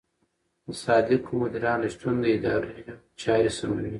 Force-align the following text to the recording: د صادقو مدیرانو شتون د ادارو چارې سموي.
د 0.65 0.67
صادقو 0.83 1.31
مدیرانو 1.41 1.87
شتون 1.93 2.15
د 2.23 2.25
ادارو 2.35 2.69
چارې 3.21 3.51
سموي. 3.57 3.89